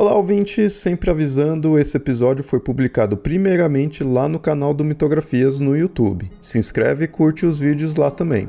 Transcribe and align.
Olá, 0.00 0.14
ouvinte! 0.14 0.70
Sempre 0.70 1.10
avisando, 1.10 1.78
esse 1.78 1.94
episódio 1.94 2.42
foi 2.42 2.58
publicado 2.58 3.18
primeiramente 3.18 4.02
lá 4.02 4.30
no 4.30 4.40
canal 4.40 4.72
do 4.72 4.82
Mitografias 4.82 5.60
no 5.60 5.76
YouTube. 5.76 6.30
Se 6.40 6.56
inscreve 6.56 7.04
e 7.04 7.06
curte 7.06 7.44
os 7.44 7.60
vídeos 7.60 7.96
lá 7.96 8.10
também. 8.10 8.48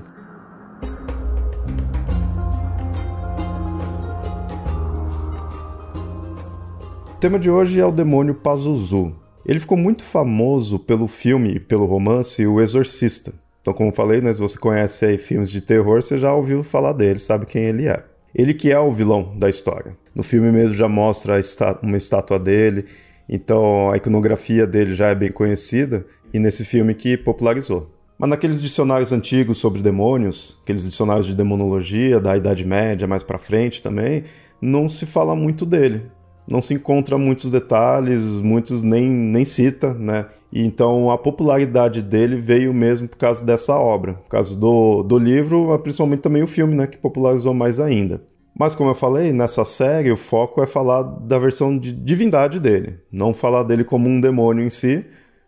O 7.09 7.17
tema 7.19 7.37
de 7.37 7.49
hoje 7.49 7.81
é 7.81 7.85
o 7.85 7.91
demônio 7.91 8.33
Pazuzu. 8.33 9.13
Ele 9.45 9.59
ficou 9.59 9.77
muito 9.77 10.05
famoso 10.05 10.79
pelo 10.79 11.05
filme 11.05 11.55
e 11.55 11.59
pelo 11.59 11.85
romance 11.85 12.47
O 12.47 12.61
Exorcista. 12.61 13.33
Então, 13.61 13.73
como 13.73 13.91
falei, 13.91 14.21
né, 14.21 14.31
se 14.31 14.39
você 14.39 14.57
conhece 14.57 15.05
aí 15.05 15.17
filmes 15.17 15.51
de 15.51 15.59
terror, 15.59 16.01
você 16.01 16.17
já 16.17 16.33
ouviu 16.33 16.63
falar 16.63 16.93
dele, 16.93 17.19
sabe 17.19 17.45
quem 17.45 17.63
ele 17.63 17.89
é. 17.89 18.10
Ele 18.33 18.53
que 18.53 18.71
é 18.71 18.79
o 18.79 18.91
vilão 18.91 19.37
da 19.37 19.49
história. 19.49 19.95
No 20.15 20.23
filme 20.23 20.51
mesmo 20.51 20.73
já 20.73 20.87
mostra 20.87 21.39
uma 21.81 21.97
estátua 21.97 22.39
dele, 22.39 22.85
então 23.27 23.91
a 23.91 23.97
iconografia 23.97 24.65
dele 24.65 24.93
já 24.93 25.07
é 25.07 25.15
bem 25.15 25.31
conhecida, 25.31 26.05
e 26.33 26.39
nesse 26.39 26.63
filme 26.63 26.93
que 26.93 27.17
popularizou. 27.17 27.91
Mas 28.17 28.29
naqueles 28.29 28.61
dicionários 28.61 29.11
antigos 29.11 29.57
sobre 29.57 29.81
demônios, 29.81 30.59
aqueles 30.61 30.83
dicionários 30.83 31.25
de 31.25 31.35
demonologia 31.35 32.19
da 32.19 32.37
Idade 32.37 32.65
Média 32.65 33.07
mais 33.07 33.23
para 33.23 33.37
frente 33.37 33.81
também, 33.81 34.23
não 34.61 34.87
se 34.87 35.05
fala 35.05 35.35
muito 35.35 35.65
dele. 35.65 36.03
Não 36.51 36.61
se 36.61 36.73
encontra 36.73 37.17
muitos 37.17 37.49
detalhes, 37.49 38.41
muitos 38.41 38.83
nem, 38.83 39.09
nem 39.09 39.45
cita, 39.45 39.93
né? 39.93 40.25
E 40.51 40.61
então 40.65 41.09
a 41.09 41.17
popularidade 41.17 42.01
dele 42.01 42.35
veio 42.35 42.73
mesmo 42.73 43.07
por 43.07 43.17
causa 43.17 43.45
dessa 43.45 43.77
obra, 43.77 44.15
por 44.15 44.27
causa 44.27 44.53
do, 44.57 45.01
do 45.01 45.17
livro, 45.17 45.67
mas 45.69 45.79
principalmente 45.79 46.19
também 46.19 46.43
o 46.43 46.47
filme, 46.47 46.75
né? 46.75 46.87
Que 46.87 46.97
popularizou 46.97 47.53
mais 47.53 47.79
ainda. 47.79 48.21
Mas, 48.53 48.75
como 48.75 48.89
eu 48.89 48.93
falei, 48.93 49.31
nessa 49.31 49.63
série 49.63 50.11
o 50.11 50.17
foco 50.17 50.61
é 50.61 50.67
falar 50.67 51.03
da 51.03 51.39
versão 51.39 51.77
de 51.77 51.93
divindade 51.93 52.59
dele. 52.59 52.99
Não 53.09 53.33
falar 53.33 53.63
dele 53.63 53.85
como 53.85 54.09
um 54.09 54.19
demônio 54.19 54.65
em 54.65 54.69
si, 54.69 55.05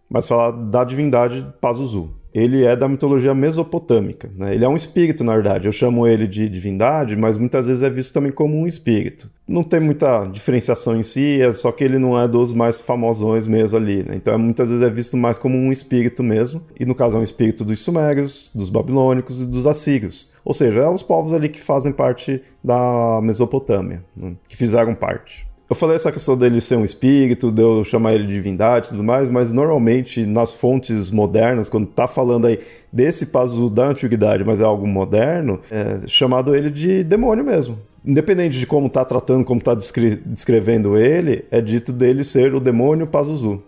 mas 0.10 0.26
falar 0.26 0.52
da 0.52 0.86
divindade 0.86 1.46
Pazuzu. 1.60 2.14
Ele 2.34 2.66
é 2.66 2.76
da 2.76 2.88
mitologia 2.88 3.34
mesopotâmica. 3.34 4.30
Né? 4.36 4.56
Ele 4.56 4.66
é 4.66 4.68
um 4.68 4.76
espírito, 4.76 5.24
na 5.24 5.34
verdade. 5.34 5.68
Eu 5.68 5.72
chamo 5.72 6.08
ele 6.08 6.28
de 6.28 6.50
divindade, 6.50 7.16
mas 7.16 7.38
muitas 7.38 7.68
vezes 7.68 7.84
é 7.84 7.90
visto 7.90 8.14
também 8.14 8.32
como 8.32 8.58
um 8.58 8.66
espírito. 8.66 9.30
Não 9.48 9.64
tem 9.64 9.80
muita 9.80 10.26
diferenciação 10.26 10.96
em 10.96 11.04
si, 11.04 11.42
é 11.42 11.54
só 11.54 11.72
que 11.72 11.84
ele 11.84 12.00
não 12.00 12.20
é 12.20 12.28
dos 12.28 12.54
mais 12.54 12.80
famosões 12.80 13.46
mesmo 13.46 13.78
ali. 13.78 14.04
Né? 14.04 14.16
Então, 14.16 14.38
muitas 14.40 14.70
vezes 14.70 14.84
é 14.84 14.90
visto 14.90 15.16
mais 15.16 15.38
como 15.38 15.58
um 15.58 15.72
espírito 15.72 16.24
mesmo. 16.24 16.62
E 16.80 16.86
no 16.86 16.96
caso, 16.96 17.18
é 17.18 17.20
um 17.20 17.24
espírito 17.24 17.64
dos 17.64 17.80
sumérios, 17.80 18.52
dos 18.56 18.70
babilônicos 18.70 19.42
e 19.42 19.46
dos 19.46 19.68
assírios. 19.68 20.32
Ou 20.44 20.54
seja, 20.54 20.82
é 20.82 20.90
os 20.90 21.04
povos 21.04 21.34
ali 21.34 21.50
que 21.50 21.62
fazem 21.62 21.92
parte 21.92 22.42
da 22.64 23.20
Mesopotâmia, 23.22 24.04
né? 24.16 24.34
que 24.48 24.58
fizeram 24.58 24.96
parte. 24.96 25.46
Eu 25.74 25.76
falei 25.76 25.96
essa 25.96 26.12
questão 26.12 26.38
dele 26.38 26.62
ser 26.62 26.76
um 26.76 26.86
espírito, 26.86 27.52
de 27.52 27.64
eu 27.64 27.84
chamar 27.84 28.14
ele 28.14 28.28
de 28.28 28.34
divindade 28.36 28.86
e 28.86 28.90
tudo 28.92 29.04
mais, 29.04 29.28
mas 29.28 29.52
normalmente 29.52 30.24
nas 30.24 30.54
fontes 30.54 31.10
modernas, 31.10 31.68
quando 31.68 31.88
tá 31.88 32.08
falando 32.08 32.46
aí 32.46 32.60
desse 32.92 33.26
passo 33.26 33.72
da 33.72 33.88
antiguidade, 33.88 34.44
mas 34.44 34.62
é 34.62 34.64
algo 34.64 34.86
moderno, 34.86 35.60
é 35.72 36.08
chamado 36.08 36.56
ele 36.56 36.70
de 36.70 37.04
demônio 37.04 37.44
mesmo. 37.44 37.80
Independente 38.06 38.60
de 38.60 38.68
como 38.68 38.88
tá 38.88 39.04
tratando, 39.04 39.44
como 39.44 39.60
tá 39.60 39.74
descre 39.74 40.16
descrevendo 40.24 40.96
ele, 40.96 41.44
é 41.50 41.60
dito 41.60 41.92
dele 41.92 42.24
ser 42.24 42.54
o 42.54 42.60
demônio 42.60 43.08
Pazuzu. 43.08 43.60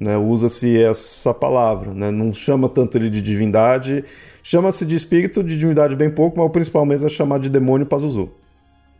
Né? 0.00 0.16
Usa-se 0.16 0.80
essa 0.80 1.34
palavra, 1.34 1.92
né? 1.92 2.12
não 2.12 2.32
chama 2.32 2.68
tanto 2.68 2.96
ele 2.96 3.10
de 3.10 3.20
divindade, 3.20 4.04
chama-se 4.44 4.86
de 4.86 4.94
espírito, 4.94 5.42
de 5.42 5.58
divindade 5.58 5.96
bem 5.96 6.08
pouco, 6.08 6.38
mas 6.38 6.46
o 6.46 6.50
principal 6.50 6.86
mesmo 6.86 7.08
é 7.08 7.10
chamar 7.10 7.40
de 7.40 7.48
demônio 7.48 7.84
Pazuzu 7.84 8.30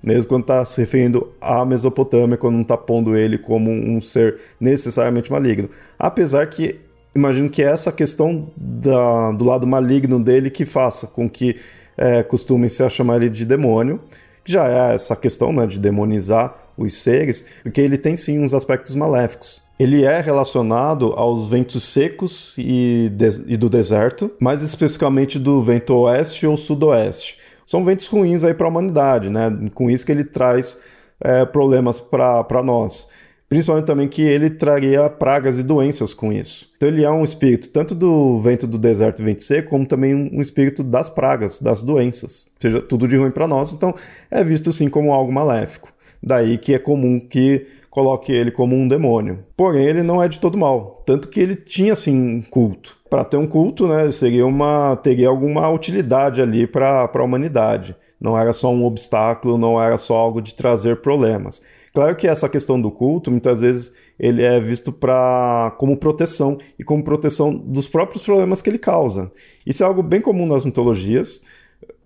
mesmo 0.03 0.29
quando 0.29 0.43
está 0.43 0.65
se 0.65 0.81
referindo 0.81 1.29
à 1.41 1.65
Mesopotâmia, 1.65 2.37
quando 2.37 2.55
não 2.55 2.63
está 2.63 2.77
pondo 2.77 3.17
ele 3.17 3.39
como 3.39 3.71
um 3.71 4.01
ser 4.01 4.39
necessariamente 4.61 5.31
maligno. 5.31 5.71
Apesar 5.99 6.47
que 6.47 6.81
imagino 7.15 7.49
que 7.49 7.63
é 7.63 7.67
essa 7.67 7.93
questão 7.93 8.51
da, 8.57 9.33
do 9.33 9.45
lado 9.45 9.67
maligno 9.67 10.19
dele 10.19 10.51
que 10.51 10.65
faça 10.65 11.07
com 11.07 11.29
que 11.29 11.57
é, 11.97 12.23
costumem-se 12.23 12.83
a 12.83 12.89
chamar 12.89 13.17
ele 13.17 13.31
de 13.31 13.45
demônio, 13.45 14.01
já 14.45 14.67
é 14.67 14.95
essa 14.95 15.15
questão 15.15 15.53
né, 15.53 15.67
de 15.67 15.79
demonizar 15.79 16.55
os 16.77 17.03
seres, 17.03 17.45
porque 17.63 17.81
ele 17.81 17.99
tem 17.99 18.17
sim 18.17 18.39
uns 18.41 18.55
aspectos 18.55 18.95
maléficos. 18.95 19.63
Ele 19.79 20.05
é 20.05 20.21
relacionado 20.21 21.13
aos 21.17 21.49
ventos 21.49 21.83
secos 21.85 22.57
e, 22.59 23.11
e 23.47 23.57
do 23.57 23.69
deserto, 23.69 24.31
mais 24.41 24.63
especificamente 24.63 25.39
do 25.39 25.61
vento 25.61 25.95
oeste 25.95 26.47
ou 26.47 26.57
sudoeste 26.57 27.39
são 27.73 27.83
ventos 27.83 28.07
ruins 28.07 28.45
aí 28.45 28.53
para 28.53 28.67
a 28.67 28.69
humanidade, 28.69 29.31
né? 29.31 29.51
Com 29.73 29.91
isso 29.91 30.05
que 30.05 30.13
ele 30.13 30.25
traz 30.25 30.83
é, 31.19 31.47
problemas 31.47 32.03
para 32.03 32.63
nós. 32.63 33.09
Principalmente 33.49 33.87
também 33.87 34.09
que 34.09 34.21
ele 34.21 34.51
traria 34.51 35.09
pragas 35.09 35.57
e 35.57 35.63
doenças 35.63 36.13
com 36.13 36.31
isso. 36.31 36.71
Então 36.77 36.87
ele 36.87 37.03
é 37.03 37.11
um 37.11 37.25
espírito 37.25 37.71
tanto 37.71 37.95
do 37.95 38.39
vento 38.43 38.67
do 38.67 38.77
deserto 38.77 39.23
e 39.23 39.25
vento 39.25 39.43
seco, 39.43 39.71
como 39.71 39.87
também 39.87 40.15
um 40.15 40.43
espírito 40.43 40.85
das 40.85 41.09
pragas, 41.09 41.59
das 41.61 41.83
doenças. 41.83 42.51
Ou 42.57 42.61
seja, 42.61 42.83
tudo 42.83 43.09
de 43.09 43.17
ruim 43.17 43.31
para 43.31 43.49
nós. 43.49 43.73
Então 43.73 43.95
é 44.31 44.45
visto 44.45 44.71
sim 44.71 44.91
como 44.91 45.11
algo 45.11 45.33
maléfico. 45.33 45.91
Daí 46.23 46.59
que 46.59 46.75
é 46.75 46.79
comum 46.79 47.19
que 47.19 47.67
coloque 47.93 48.33
ele 48.33 48.51
como 48.51 48.75
um 48.75 48.89
demônio. 48.89 49.45
Porém, 49.55 49.85
ele 49.85 50.03
não 50.03 50.21
é 50.23 50.27
de 50.27 50.41
todo 50.41 50.57
mal. 50.57 51.03
Tanto 51.05 51.29
que 51.29 51.39
ele 51.39 51.55
tinha, 51.55 51.93
assim, 51.93 52.17
um 52.17 52.41
culto. 52.41 52.97
Para 53.11 53.23
ter 53.23 53.37
um 53.37 53.47
culto, 53.47 53.87
né, 53.87 54.11
seria 54.11 54.47
uma, 54.47 54.97
teria 54.97 55.29
alguma 55.29 55.69
utilidade 55.69 56.41
ali 56.41 56.67
para 56.67 57.11
a 57.15 57.23
humanidade. 57.23 57.95
Não 58.19 58.37
era 58.37 58.55
só 58.55 58.73
um 58.73 58.87
obstáculo, 58.87 59.59
não 59.59 59.81
era 59.81 59.99
só 59.99 60.15
algo 60.15 60.41
de 60.41 60.55
trazer 60.55 61.03
problemas. 61.03 61.61
Claro 61.93 62.17
que 62.17 62.27
essa 62.27 62.49
questão 62.49 62.81
do 62.81 62.91
culto, 62.91 63.31
muitas 63.31 63.61
vezes, 63.61 63.93
ele 64.19 64.43
é 64.43 64.59
visto 64.59 64.91
pra, 64.91 65.75
como 65.77 65.95
proteção 65.99 66.57
e 66.79 66.83
como 66.83 67.05
proteção 67.05 67.55
dos 67.55 67.87
próprios 67.87 68.23
problemas 68.23 68.63
que 68.63 68.71
ele 68.71 68.79
causa. 68.79 69.31
Isso 69.67 69.83
é 69.83 69.87
algo 69.87 70.03
bem 70.03 70.23
comum 70.23 70.47
nas 70.47 70.65
mitologias 70.65 71.43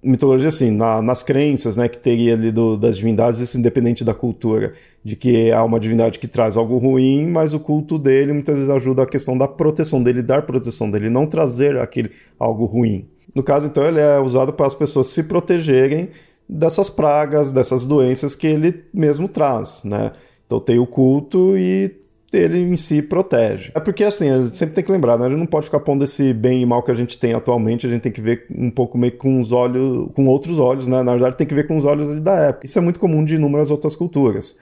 mitologia 0.03 0.49
assim, 0.49 0.71
na, 0.71 1.03
nas 1.03 1.23
crenças, 1.23 1.77
né, 1.77 1.89
que 1.89 1.99
teria 1.99 2.35
ali 2.35 2.53
do, 2.53 2.77
das 2.77 2.97
divindades, 2.97 3.41
isso 3.41 3.59
independente 3.59 4.05
da 4.05 4.15
cultura, 4.15 4.73
de 5.03 5.17
que 5.17 5.51
há 5.51 5.65
uma 5.65 5.81
divindade 5.81 6.19
que 6.19 6.29
traz 6.29 6.57
algo 6.57 6.79
ruim, 6.79 7.27
mas 7.27 7.53
o 7.53 7.61
culto 7.61 7.99
dele 7.99 8.33
muitas 8.33 8.57
vezes 8.57 8.71
ajuda 8.71 9.03
a 9.03 9.07
questão 9.07 9.37
da 9.37 9.49
proteção 9.49 10.03
dele, 10.03 10.23
dar 10.23 10.43
proteção 10.43 10.91
dele, 10.91 11.11
não 11.11 11.27
trazer 11.27 11.77
aquele 11.79 12.11
algo 12.39 12.65
ruim. 12.65 13.09
No 13.35 13.43
caso, 13.43 13.67
então, 13.67 13.85
ele 13.85 14.01
é 14.01 14.19
usado 14.19 14.53
para 14.53 14.67
as 14.67 14.75
pessoas 14.75 15.09
se 15.09 15.25
protegerem 15.25 16.09
dessas 16.49 16.89
pragas, 16.89 17.53
dessas 17.53 17.85
doenças 17.85 18.35
que 18.35 18.47
ele 18.47 18.85
mesmo 18.95 19.29
traz, 19.29 19.83
né? 19.85 20.13
Então 20.47 20.61
tem 20.61 20.79
o 20.79 20.87
culto 20.87 21.59
e 21.59 21.93
ele 22.33 22.59
em 22.59 22.77
si 22.77 23.03
protege. 23.03 23.71
É 23.75 23.81
porque 23.81 24.05
assim, 24.05 24.31
a 24.31 24.41
gente 24.41 24.57
sempre 24.57 24.75
tem 24.75 24.85
que 24.85 24.91
lembrar, 24.93 25.19
né? 25.19 25.27
A 25.27 25.31
gente 25.31 25.39
não 25.39 25.47
pode 25.47 25.67
ficar 25.67 25.81
pondo 25.81 26.05
esse 26.05 26.33
bem 26.33 26.63
e 26.63 26.67
mal 26.67 26.83
que 26.83 26.91
a 26.91 26.95
gente 26.95 27.19
tem 27.19 27.33
atualmente, 27.33 27.87
a 27.87 27.91
gente 27.91 28.03
tem 28.03 28.13
que 28.13 28.21
ver 28.21 28.47
um 28.55 28.71
pouco 28.71 28.99
meio 28.99 29.17
com 29.17 29.41
os 29.41 29.53
olhos, 29.53 30.09
com 30.15 30.27
outros 30.27 30.59
olhos, 30.59 30.87
né? 30.87 31.03
Na 31.03 31.13
verdade, 31.13 31.37
tem 31.37 31.47
que 31.47 31.55
ver 31.55 31.67
com 31.67 31.77
os 31.77 31.85
olhos 31.85 32.21
da 32.21 32.35
época. 32.35 32.67
Isso 32.67 32.79
é 32.79 32.83
muito 32.83 33.01
comum 33.01 33.25
de 33.25 33.37
inúmeras 33.37 33.71
outras 33.71 33.95
culturas. 33.95 34.59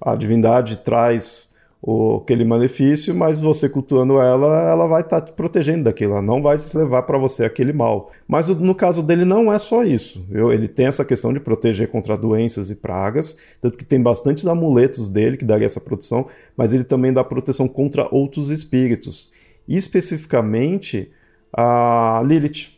A 0.00 0.14
divindade 0.16 0.78
traz 0.78 1.53
o, 1.86 2.16
aquele 2.16 2.46
malefício, 2.46 3.14
mas 3.14 3.38
você 3.38 3.68
cultuando 3.68 4.18
ela, 4.18 4.70
ela 4.70 4.86
vai 4.86 5.02
estar 5.02 5.20
tá 5.20 5.26
te 5.26 5.32
protegendo 5.34 5.84
daquilo, 5.84 6.12
ela 6.12 6.22
não 6.22 6.40
vai 6.40 6.56
te 6.56 6.74
levar 6.74 7.02
para 7.02 7.18
você 7.18 7.44
aquele 7.44 7.74
mal. 7.74 8.10
Mas 8.26 8.48
no 8.48 8.74
caso 8.74 9.02
dele 9.02 9.26
não 9.26 9.52
é 9.52 9.58
só 9.58 9.84
isso. 9.84 10.26
Ele 10.30 10.66
tem 10.66 10.86
essa 10.86 11.04
questão 11.04 11.30
de 11.30 11.40
proteger 11.40 11.88
contra 11.88 12.16
doenças 12.16 12.70
e 12.70 12.74
pragas, 12.74 13.36
tanto 13.60 13.76
que 13.76 13.84
tem 13.84 14.00
bastantes 14.00 14.46
amuletos 14.46 15.10
dele 15.10 15.36
que 15.36 15.44
daria 15.44 15.66
essa 15.66 15.80
proteção, 15.80 16.26
mas 16.56 16.72
ele 16.72 16.84
também 16.84 17.12
dá 17.12 17.22
proteção 17.22 17.68
contra 17.68 18.08
outros 18.10 18.48
espíritos. 18.48 19.30
Especificamente 19.68 21.10
a 21.52 22.22
Lilith. 22.24 22.72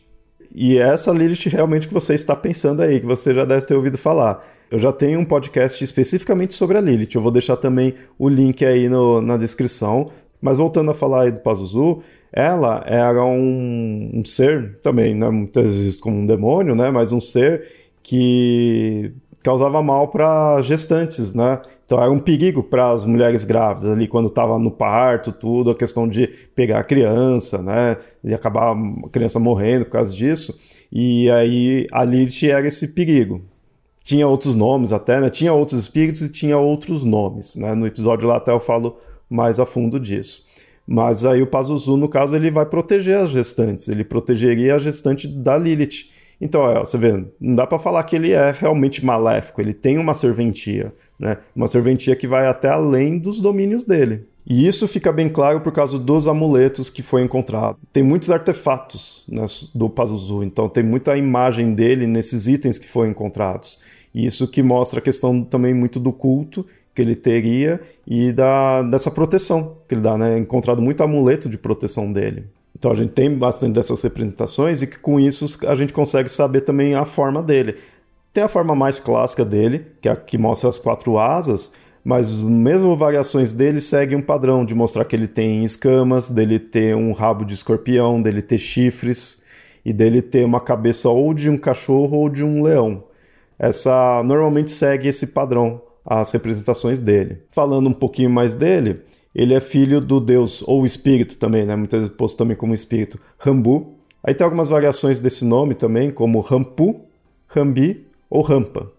E 0.53 0.77
é 0.77 0.81
essa 0.81 1.11
Lilith 1.13 1.47
realmente 1.47 1.87
que 1.87 1.93
você 1.93 2.13
está 2.13 2.35
pensando 2.35 2.81
aí, 2.81 2.99
que 2.99 3.05
você 3.05 3.33
já 3.33 3.45
deve 3.45 3.65
ter 3.65 3.73
ouvido 3.73 3.97
falar 3.97 4.41
eu 4.69 4.79
já 4.79 4.91
tenho 4.91 5.19
um 5.19 5.25
podcast 5.25 5.83
especificamente 5.83 6.53
sobre 6.53 6.77
a 6.77 6.81
Lilith. 6.81 7.15
Eu 7.15 7.21
vou 7.21 7.31
deixar 7.31 7.57
também 7.57 7.93
o 8.17 8.27
link 8.27 8.65
aí 8.65 8.89
no, 8.89 9.21
na 9.21 9.37
descrição. 9.37 10.09
Mas 10.41 10.57
voltando 10.57 10.91
a 10.91 10.93
falar 10.93 11.23
aí 11.23 11.31
do 11.31 11.41
Pazuzu, 11.41 12.01
ela 12.31 12.83
era 12.85 13.23
um, 13.25 14.11
um 14.13 14.25
ser 14.25 14.77
também, 14.83 15.15
né, 15.15 15.29
muitas 15.29 15.65
vezes 15.65 15.97
como 15.97 16.17
um 16.17 16.25
demônio, 16.25 16.75
né, 16.75 16.91
mas 16.91 17.11
um 17.11 17.19
ser 17.19 17.67
que 18.03 19.11
causava 19.43 19.81
mal 19.81 20.09
para 20.09 20.61
gestantes, 20.61 21.33
né? 21.33 21.61
Então 21.85 22.01
era 22.01 22.11
um 22.11 22.19
perigo 22.19 22.61
para 22.61 22.91
as 22.91 23.05
mulheres 23.05 23.45
grávidas 23.45 23.89
ali 23.89 24.07
quando 24.07 24.27
estava 24.27 24.59
no 24.59 24.69
parto, 24.69 25.31
tudo, 25.31 25.71
a 25.71 25.75
questão 25.75 26.07
de 26.07 26.27
pegar 26.53 26.79
a 26.79 26.83
criança, 26.83 27.61
né? 27.61 27.95
E 28.23 28.33
acabar 28.33 28.75
a 28.75 29.09
criança 29.09 29.39
morrendo 29.39 29.85
por 29.85 29.91
causa 29.91 30.13
disso. 30.13 30.57
E 30.91 31.29
aí 31.31 31.87
a 31.93 32.03
Lilith 32.03 32.49
era 32.49 32.67
esse 32.67 32.89
perigo. 32.89 33.41
Tinha 34.07 34.25
outros 34.25 34.55
nomes 34.55 34.93
até, 34.93 35.19
né? 35.19 35.29
Tinha 35.29 35.51
outros 35.51 35.77
espíritos 35.81 36.21
e 36.21 36.29
tinha 36.29 36.57
outros 36.57 37.03
nomes, 37.03 37.57
né? 37.57 37.75
No 37.75 37.85
episódio 37.85 38.25
lá 38.25 38.37
até 38.37 38.53
eu 38.53 38.59
falo 38.59 38.97
mais 39.29 39.59
a 39.59 39.65
fundo 39.65 39.99
disso. 39.99 40.45
Mas 40.87 41.25
aí 41.25 41.41
o 41.41 41.47
Pazuzu, 41.47 41.97
no 41.97 42.07
caso, 42.07 42.33
ele 42.33 42.49
vai 42.49 42.65
proteger 42.65 43.17
as 43.17 43.31
gestantes, 43.31 43.89
ele 43.89 44.05
protegeria 44.05 44.75
a 44.75 44.79
gestante 44.79 45.27
da 45.27 45.57
Lilith. 45.57 46.05
Então, 46.39 46.73
você 46.75 46.97
vê, 46.97 47.25
não 47.37 47.53
dá 47.53 47.67
para 47.67 47.77
falar 47.77 48.01
que 48.03 48.15
ele 48.15 48.31
é 48.31 48.55
realmente 48.57 49.03
maléfico, 49.03 49.59
ele 49.59 49.73
tem 49.73 49.97
uma 49.97 50.13
serventia, 50.13 50.93
né? 51.19 51.39
Uma 51.53 51.67
serventia 51.67 52.15
que 52.15 52.27
vai 52.27 52.47
até 52.47 52.69
além 52.69 53.19
dos 53.19 53.41
domínios 53.41 53.83
dele. 53.83 54.25
E 54.49 54.65
isso 54.65 54.87
fica 54.87 55.11
bem 55.11 55.27
claro 55.27 55.59
por 55.59 55.73
causa 55.73 55.99
dos 55.99 56.25
amuletos 56.25 56.89
que 56.89 57.03
foi 57.03 57.21
encontrado. 57.21 57.77
Tem 57.91 58.01
muitos 58.01 58.31
artefatos 58.31 59.25
né, 59.27 59.45
do 59.75 59.89
Pazuzu, 59.89 60.41
então 60.41 60.69
tem 60.69 60.83
muita 60.83 61.17
imagem 61.17 61.73
dele 61.73 62.07
nesses 62.07 62.47
itens 62.47 62.79
que 62.79 62.87
foram 62.87 63.11
encontrados. 63.11 63.79
E 64.15 64.25
isso 64.25 64.47
que 64.47 64.63
mostra 64.63 64.99
a 64.99 65.01
questão 65.01 65.43
também 65.43 65.73
muito 65.73 65.99
do 65.99 66.13
culto 66.13 66.65
que 66.95 67.01
ele 67.01 67.13
teria 67.13 67.81
e 68.07 68.31
da, 68.31 68.83
dessa 68.83 69.11
proteção 69.11 69.77
que 69.85 69.93
ele 69.93 70.01
dá, 70.01 70.17
né? 70.17 70.39
Encontrado 70.39 70.81
muito 70.81 71.03
amuleto 71.03 71.49
de 71.49 71.57
proteção 71.57 72.11
dele. 72.11 72.45
Então 72.75 72.91
a 72.91 72.95
gente 72.95 73.11
tem 73.11 73.31
bastante 73.37 73.73
dessas 73.73 74.01
representações 74.01 74.81
e 74.81 74.87
que 74.87 74.97
com 74.97 75.19
isso 75.19 75.59
a 75.67 75.75
gente 75.75 75.91
consegue 75.91 76.29
saber 76.29 76.61
também 76.61 76.95
a 76.95 77.03
forma 77.03 77.43
dele. 77.43 77.75
Tem 78.31 78.43
a 78.43 78.47
forma 78.47 78.73
mais 78.73 78.99
clássica 78.99 79.43
dele, 79.43 79.87
que 80.01 80.07
é 80.07 80.11
a 80.11 80.15
que 80.15 80.37
mostra 80.37 80.69
as 80.69 80.79
quatro 80.79 81.19
asas, 81.19 81.73
mas 82.07 82.31
mesmo 82.31 82.95
variações 82.95 83.51
dele 83.53 83.81
seguem 83.81 84.17
um 84.17 84.21
padrão 84.21 84.63
de 84.63 84.73
mostrar 84.73 85.03
que 85.03 85.13
ele 85.13 85.27
tem 85.27 85.65
escamas, 85.65 86.29
dele 86.29 86.57
ter 86.57 86.95
um 86.95 87.11
rabo 87.11 87.43
de 87.43 87.53
escorpião, 87.53 88.21
dele 88.21 88.41
ter 88.41 88.57
chifres 88.59 89.43
e 89.83 89.91
dele 89.91 90.21
ter 90.21 90.45
uma 90.45 90.61
cabeça 90.61 91.09
ou 91.09 91.33
de 91.33 91.49
um 91.49 91.57
cachorro 91.57 92.19
ou 92.19 92.29
de 92.29 92.45
um 92.45 92.63
leão. 92.63 93.03
Essa 93.59 94.23
normalmente 94.23 94.71
segue 94.71 95.09
esse 95.09 95.27
padrão 95.27 95.81
as 96.05 96.31
representações 96.31 97.01
dele. 97.01 97.41
Falando 97.51 97.89
um 97.89 97.93
pouquinho 97.93 98.29
mais 98.29 98.53
dele, 98.53 99.01
ele 99.35 99.53
é 99.53 99.59
filho 99.59 99.99
do 99.99 100.21
deus, 100.21 100.63
ou 100.65 100.85
espírito 100.85 101.35
também, 101.35 101.65
né? 101.65 101.75
muitas 101.75 101.99
vezes 101.99 102.15
posto 102.15 102.37
também 102.37 102.55
como 102.55 102.73
espírito, 102.73 103.19
Rambu. 103.37 103.95
Aí 104.23 104.33
tem 104.33 104.45
algumas 104.45 104.69
variações 104.69 105.19
desse 105.19 105.43
nome 105.43 105.75
também, 105.75 106.09
como 106.09 106.39
Rampu, 106.39 107.01
Rambi 107.49 108.07
ou 108.29 108.41
Rampa. 108.41 108.89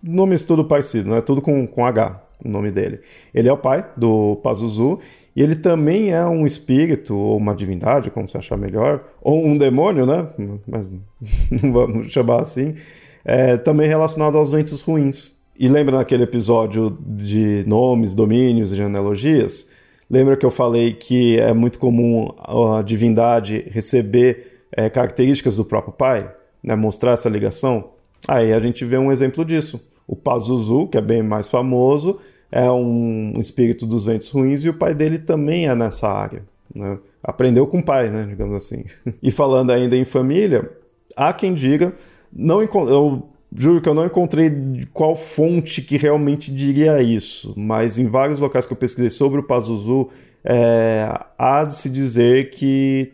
Nomes 0.00 0.44
tudo 0.44 0.64
parecido, 0.64 1.10
né? 1.10 1.20
Tudo 1.20 1.42
com, 1.42 1.66
com 1.66 1.84
H, 1.84 2.22
o 2.44 2.48
nome 2.48 2.70
dele. 2.70 3.00
Ele 3.34 3.48
é 3.48 3.52
o 3.52 3.56
pai 3.56 3.84
do 3.96 4.36
Pazuzu 4.36 4.98
e 5.34 5.42
ele 5.42 5.56
também 5.56 6.12
é 6.12 6.24
um 6.26 6.44
espírito 6.44 7.16
ou 7.16 7.36
uma 7.36 7.54
divindade, 7.54 8.10
como 8.10 8.28
você 8.28 8.38
achar 8.38 8.56
melhor, 8.56 9.02
ou 9.20 9.44
um 9.44 9.56
demônio, 9.56 10.04
né? 10.04 10.28
Mas 10.66 10.88
não 11.62 11.72
vamos 11.72 12.10
chamar 12.10 12.42
assim. 12.42 12.74
É, 13.24 13.56
também 13.56 13.88
relacionado 13.88 14.36
aos 14.36 14.50
ventos 14.50 14.82
ruins. 14.82 15.40
E 15.58 15.68
lembra 15.68 15.98
naquele 15.98 16.24
episódio 16.24 16.98
de 17.00 17.64
nomes, 17.66 18.14
domínios 18.14 18.72
e 18.72 18.76
genealogias? 18.76 19.68
Lembra 20.10 20.36
que 20.36 20.44
eu 20.44 20.50
falei 20.50 20.92
que 20.92 21.38
é 21.38 21.52
muito 21.54 21.78
comum 21.78 22.28
a 22.38 22.82
divindade 22.82 23.64
receber 23.70 24.64
é, 24.72 24.90
características 24.90 25.56
do 25.56 25.64
próprio 25.64 25.92
pai, 25.92 26.30
né, 26.62 26.74
mostrar 26.74 27.12
essa 27.12 27.28
ligação? 27.28 27.90
Aí 28.28 28.52
a 28.52 28.60
gente 28.60 28.84
vê 28.84 28.98
um 28.98 29.10
exemplo 29.10 29.44
disso. 29.44 29.80
O 30.06 30.16
Pazuzu, 30.16 30.86
que 30.88 30.98
é 30.98 31.00
bem 31.00 31.22
mais 31.22 31.48
famoso, 31.48 32.18
é 32.52 32.70
um 32.70 33.32
espírito 33.38 33.86
dos 33.86 34.04
ventos 34.04 34.28
ruins 34.28 34.62
e 34.62 34.68
o 34.68 34.74
pai 34.74 34.94
dele 34.94 35.18
também 35.18 35.66
é 35.66 35.74
nessa 35.74 36.06
área. 36.06 36.44
Né? 36.72 36.98
Aprendeu 37.22 37.66
com 37.66 37.78
o 37.78 37.82
pai, 37.82 38.10
né, 38.10 38.26
digamos 38.28 38.54
assim. 38.54 38.84
E 39.22 39.30
falando 39.30 39.70
ainda 39.70 39.96
em 39.96 40.04
família, 40.04 40.70
há 41.16 41.32
quem 41.32 41.54
diga, 41.54 41.94
não 42.30 42.62
eu 42.62 43.28
juro 43.54 43.80
que 43.80 43.88
eu 43.88 43.94
não 43.94 44.04
encontrei 44.04 44.50
qual 44.92 45.16
fonte 45.16 45.80
que 45.80 45.96
realmente 45.96 46.52
diria 46.52 47.02
isso, 47.02 47.54
mas 47.56 47.98
em 47.98 48.06
vários 48.06 48.38
locais 48.38 48.66
que 48.66 48.72
eu 48.72 48.76
pesquisei 48.76 49.10
sobre 49.10 49.40
o 49.40 49.42
Pazuzu, 49.42 50.10
é, 50.44 51.06
há 51.38 51.64
de 51.64 51.74
se 51.74 51.88
dizer 51.88 52.50
que 52.50 53.12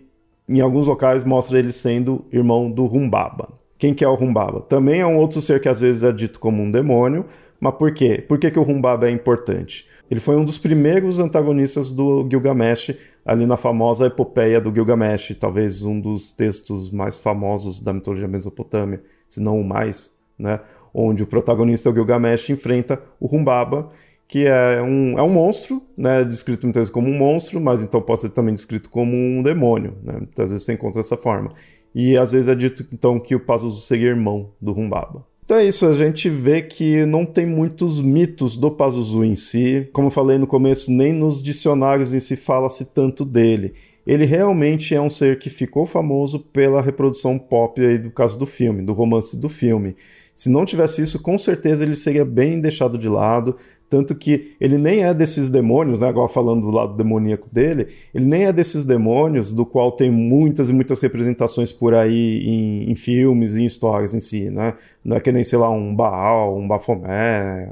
em 0.49 0.61
alguns 0.61 0.87
locais 0.87 1.23
mostra 1.23 1.59
ele 1.59 1.73
sendo 1.73 2.25
irmão 2.33 2.71
do 2.71 2.87
Rumbaba. 2.87 3.49
Quem 3.77 3.95
que 3.95 4.05
é 4.05 4.09
o 4.09 4.15
Rumbaba? 4.15 4.61
Também 4.63 5.01
é 5.01 5.07
um 5.07 5.17
outro 5.17 5.41
ser 5.41 5.61
que 5.61 5.69
às 5.69 5.81
vezes 5.81 6.03
é 6.03 6.11
dito 6.11 6.41
como 6.41 6.63
um 6.63 6.71
demônio, 6.71 7.27
mas 7.61 7.75
por 7.75 7.93
quê? 7.93 8.25
Por 8.27 8.39
que, 8.39 8.51
que 8.51 8.59
o 8.59 8.63
Rumbaba 8.63 9.09
é 9.09 9.11
importante? 9.11 9.87
Ele 10.11 10.21
foi 10.21 10.37
um 10.37 10.45
dos 10.45 10.59
primeiros 10.59 11.19
antagonistas 11.19 11.93
do 11.93 12.27
Gilgamesh, 12.31 12.97
ali 13.25 13.45
na 13.45 13.57
famosa 13.57 14.07
epopeia 14.07 14.61
do 14.61 14.75
Gilgamesh, 14.75 15.37
talvez 15.39 15.83
um 15.83 16.01
dos 16.01 16.33
textos 16.33 16.91
mais 16.91 17.19
famosos 17.19 17.81
da 17.81 17.93
mitologia 17.93 18.29
mesopotâmia, 18.29 19.03
se 19.29 19.41
não 19.41 19.61
o 19.61 19.65
mais 19.65 20.19
né? 20.39 20.61
Onde 20.95 21.23
o 21.23 21.27
protagonista, 21.27 21.91
o 21.91 21.93
Gilgamesh, 21.93 22.51
enfrenta 22.51 23.03
o 23.19 23.35
Humbaba, 23.35 23.89
que 24.27 24.47
é 24.47 24.81
um, 24.83 25.19
é 25.19 25.23
um 25.23 25.29
monstro, 25.29 25.83
né? 25.97 26.25
Descrito 26.25 26.67
muitas 26.67 26.83
vezes 26.83 26.93
como 26.93 27.09
um 27.09 27.19
monstro, 27.19 27.61
mas 27.61 27.83
então 27.83 28.01
pode 28.01 28.21
ser 28.21 28.31
também 28.31 28.55
descrito 28.55 28.89
como 28.89 29.15
um 29.15 29.43
demônio, 29.43 29.97
né? 30.03 30.15
Muitas 30.15 30.51
vezes 30.51 30.65
você 30.65 30.75
encontra 30.75 31.01
dessa 31.01 31.17
forma. 31.17 31.53
E 31.95 32.17
às 32.17 32.33
vezes 32.33 32.49
é 32.49 32.55
dito 32.55 32.87
então 32.93 33.19
que 33.19 33.35
o 33.35 33.41
Pazuzu 33.41 33.81
seria 33.81 34.09
irmão 34.09 34.51
do 34.61 34.73
Humbaba. 34.79 35.27
Então 35.49 35.57
é 35.57 35.65
isso, 35.65 35.87
a 35.87 35.95
gente 35.95 36.29
vê 36.29 36.61
que 36.61 37.07
não 37.07 37.25
tem 37.25 37.47
muitos 37.47 38.03
mitos 38.03 38.55
do 38.55 38.71
Pazuzu 38.71 39.25
em 39.25 39.35
si. 39.35 39.89
Como 39.95 40.11
falei 40.11 40.37
no 40.37 40.47
começo, 40.47 40.93
nem 40.93 41.11
nos 41.11 41.43
dicionários 41.43 42.13
em 42.13 42.21
si 42.21 42.37
fala-se 42.37 42.93
tanto 42.93 43.25
dele. 43.25 43.73
Ele 44.07 44.27
realmente 44.27 44.95
é 44.95 45.01
um 45.01 45.09
ser 45.09 45.39
que 45.39 45.49
ficou 45.49 45.87
famoso 45.87 46.39
pela 46.39 46.83
reprodução 46.83 47.39
pop 47.39 47.81
aí 47.81 47.97
do 47.97 48.11
caso 48.11 48.39
do 48.39 48.45
filme, 48.45 48.83
do 48.83 48.93
romance 48.93 49.39
do 49.39 49.49
filme. 49.49 49.97
Se 50.35 50.51
não 50.51 50.67
tivesse 50.67 51.01
isso, 51.01 51.23
com 51.23 51.39
certeza 51.39 51.83
ele 51.83 51.97
seria 51.97 52.27
bem 52.27 52.61
deixado 52.61 52.99
de 52.99 53.09
lado. 53.09 53.57
Tanto 53.89 54.15
que 54.15 54.55
ele 54.61 54.77
nem 54.77 55.03
é 55.03 55.15
desses 55.15 55.49
demônios, 55.49 56.01
né? 56.01 56.09
Agora 56.09 56.29
falando 56.29 56.61
do 56.63 56.71
lado 56.71 56.95
demoníaco 56.95 57.49
dele, 57.51 57.89
ele 58.15 58.27
nem 58.27 58.45
é 58.45 58.53
desses 58.53 58.85
demônios 58.85 59.55
do 59.55 59.65
qual 59.65 59.93
tem 59.93 60.11
muitas 60.11 60.69
e 60.69 60.73
muitas 60.75 61.01
representações 61.01 61.73
por 61.73 61.95
aí 61.95 62.45
em, 62.47 62.91
em 62.91 62.95
filmes 62.95 63.55
e 63.57 63.63
em 63.63 63.65
histórias 63.65 64.15
em 64.15 64.21
si, 64.21 64.51
né? 64.51 64.75
Não 65.03 65.17
é 65.17 65.21
que 65.21 65.33
nem, 65.33 65.43
sei 65.43 65.59
lá, 65.59 65.71
um 65.71 65.95
Baal, 65.95 66.57
um 66.57 66.69
Bafomé, 66.69 67.71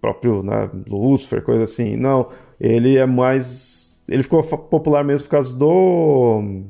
próprio 0.00 0.42
né, 0.42 0.68
Lúcifer, 0.88 1.40
coisa 1.42 1.62
assim. 1.62 1.96
Não, 1.96 2.28
ele 2.60 2.98
é 2.98 3.06
mais. 3.06 4.02
Ele 4.08 4.22
ficou 4.22 4.42
popular 4.42 5.02
mesmo 5.02 5.24
por 5.24 5.30
causa 5.30 5.56
do. 5.56 6.62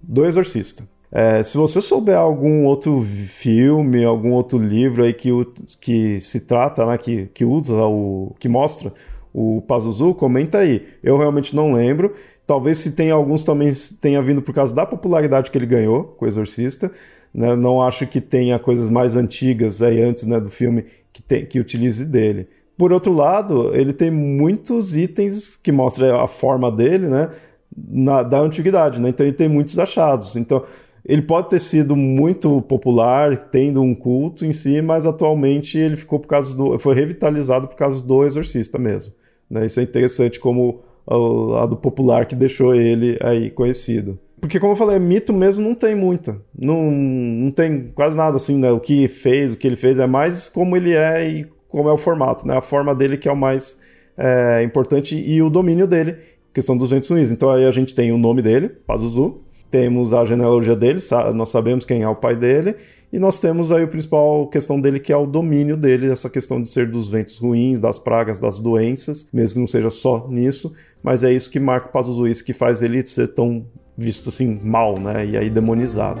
do 0.00 0.24
Exorcista. 0.24 0.84
É, 1.12 1.42
se 1.42 1.56
você 1.56 1.80
souber 1.80 2.16
algum 2.16 2.64
outro 2.64 3.00
filme, 3.00 4.04
algum 4.04 4.32
outro 4.32 4.58
livro 4.58 5.02
aí 5.02 5.12
que, 5.12 5.30
que 5.80 6.20
se 6.20 6.40
trata, 6.40 6.86
né, 6.86 6.96
que, 6.96 7.26
que 7.34 7.44
usa 7.44 7.84
o. 7.84 8.34
que 8.38 8.48
mostra 8.48 8.92
o 9.32 9.62
Pazuzu, 9.62 10.14
comenta 10.14 10.58
aí. 10.58 10.86
Eu 11.02 11.16
realmente 11.16 11.54
não 11.54 11.72
lembro. 11.72 12.14
Talvez 12.46 12.78
se 12.78 12.92
tem 12.92 13.10
alguns 13.10 13.44
também 13.44 13.72
tenha 14.00 14.20
vindo 14.20 14.42
por 14.42 14.52
causa 14.52 14.74
da 14.74 14.84
popularidade 14.84 15.50
que 15.50 15.58
ele 15.58 15.66
ganhou 15.66 16.04
com 16.04 16.24
o 16.24 16.28
Exorcista. 16.28 16.90
Né? 17.32 17.54
Não 17.54 17.80
acho 17.80 18.06
que 18.06 18.20
tenha 18.20 18.58
coisas 18.58 18.88
mais 18.88 19.14
antigas 19.14 19.82
aí 19.82 20.02
antes 20.02 20.24
né, 20.24 20.40
do 20.40 20.50
filme 20.50 20.84
que, 21.12 21.22
tem, 21.22 21.46
que 21.46 21.60
utilize 21.60 22.04
dele. 22.04 22.48
Por 22.76 22.92
outro 22.92 23.12
lado, 23.12 23.74
ele 23.74 23.92
tem 23.92 24.10
muitos 24.10 24.96
itens 24.96 25.54
que 25.54 25.70
mostram 25.70 26.20
a 26.20 26.26
forma 26.26 26.72
dele, 26.72 27.08
né? 27.08 27.30
Na, 27.76 28.22
da 28.22 28.40
antiguidade, 28.40 29.00
né? 29.00 29.10
Então 29.10 29.24
ele 29.24 29.34
tem 29.34 29.48
muitos 29.48 29.78
achados. 29.78 30.34
Então, 30.34 30.64
ele 31.10 31.22
pode 31.22 31.48
ter 31.48 31.58
sido 31.58 31.96
muito 31.96 32.62
popular, 32.62 33.36
tendo 33.36 33.82
um 33.82 33.96
culto 33.96 34.46
em 34.46 34.52
si, 34.52 34.80
mas 34.80 35.04
atualmente 35.04 35.76
ele 35.76 35.96
ficou 35.96 36.20
por 36.20 36.28
causa 36.28 36.56
do. 36.56 36.78
foi 36.78 36.94
revitalizado 36.94 37.66
por 37.66 37.74
causa 37.74 38.00
do 38.00 38.24
Exorcista 38.24 38.78
mesmo. 38.78 39.12
Né? 39.50 39.66
Isso 39.66 39.80
é 39.80 39.82
interessante 39.82 40.38
como 40.38 40.82
o 41.04 41.46
lado 41.46 41.76
popular 41.76 42.26
que 42.26 42.36
deixou 42.36 42.72
ele 42.76 43.18
aí 43.20 43.50
conhecido. 43.50 44.20
Porque, 44.40 44.60
como 44.60 44.72
eu 44.72 44.76
falei, 44.76 45.00
mito 45.00 45.32
mesmo 45.32 45.64
não 45.64 45.74
tem 45.74 45.96
muita. 45.96 46.40
Não, 46.56 46.88
não 46.92 47.50
tem 47.50 47.90
quase 47.92 48.16
nada 48.16 48.36
assim, 48.36 48.56
né? 48.56 48.70
O 48.70 48.78
que 48.78 49.08
fez, 49.08 49.52
o 49.52 49.56
que 49.56 49.66
ele 49.66 49.76
fez, 49.76 49.98
é 49.98 50.06
mais 50.06 50.48
como 50.48 50.76
ele 50.76 50.92
é 50.92 51.28
e 51.28 51.46
como 51.68 51.88
é 51.88 51.92
o 51.92 51.98
formato, 51.98 52.46
né? 52.46 52.56
A 52.56 52.62
forma 52.62 52.94
dele 52.94 53.16
que 53.16 53.28
é 53.28 53.32
o 53.32 53.36
mais 53.36 53.80
é, 54.16 54.62
importante 54.62 55.16
e 55.16 55.42
o 55.42 55.50
domínio 55.50 55.88
dele, 55.88 56.18
que 56.54 56.62
são 56.62 56.76
200 56.76 57.08
ruins. 57.08 57.32
Então 57.32 57.50
aí 57.50 57.66
a 57.66 57.70
gente 57.72 57.96
tem 57.96 58.12
o 58.12 58.18
nome 58.18 58.42
dele, 58.42 58.68
Pazuzu, 58.68 59.40
temos 59.70 60.12
a 60.12 60.24
genealogia 60.24 60.74
dele, 60.74 60.98
nós 61.34 61.48
sabemos 61.48 61.84
quem 61.84 62.02
é 62.02 62.08
o 62.08 62.16
pai 62.16 62.34
dele, 62.34 62.74
e 63.12 63.18
nós 63.18 63.40
temos 63.40 63.70
aí 63.70 63.84
a 63.84 63.88
principal 63.88 64.46
questão 64.48 64.80
dele, 64.80 65.00
que 65.00 65.12
é 65.12 65.16
o 65.16 65.26
domínio 65.26 65.76
dele, 65.76 66.10
essa 66.10 66.28
questão 66.28 66.60
de 66.60 66.68
ser 66.68 66.90
dos 66.90 67.08
ventos 67.08 67.38
ruins, 67.38 67.78
das 67.78 67.98
pragas, 67.98 68.40
das 68.40 68.58
doenças, 68.58 69.28
mesmo 69.32 69.54
que 69.54 69.60
não 69.60 69.66
seja 69.66 69.90
só 69.90 70.26
nisso, 70.28 70.72
mas 71.02 71.22
é 71.22 71.32
isso 71.32 71.50
que 71.50 71.60
marca 71.60 71.88
o 71.88 71.92
Pazuzu, 71.92 72.44
que 72.44 72.52
faz 72.52 72.82
ele 72.82 73.04
ser 73.06 73.28
tão 73.28 73.64
visto 73.96 74.28
assim 74.28 74.60
mal, 74.62 74.98
né, 74.98 75.26
e 75.26 75.36
aí 75.36 75.50
demonizado. 75.50 76.20